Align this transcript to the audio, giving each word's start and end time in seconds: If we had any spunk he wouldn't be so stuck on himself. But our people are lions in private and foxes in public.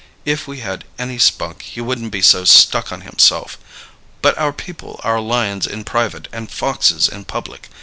If 0.25 0.47
we 0.47 0.61
had 0.61 0.85
any 0.97 1.19
spunk 1.19 1.61
he 1.61 1.79
wouldn't 1.79 2.09
be 2.11 2.23
so 2.23 2.43
stuck 2.43 2.91
on 2.91 3.01
himself. 3.01 3.59
But 4.23 4.35
our 4.35 4.51
people 4.51 4.99
are 5.03 5.21
lions 5.21 5.67
in 5.67 5.83
private 5.83 6.27
and 6.33 6.49
foxes 6.49 7.07
in 7.07 7.23
public. 7.25 7.69